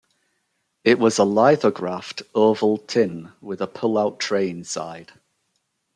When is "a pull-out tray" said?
3.61-4.49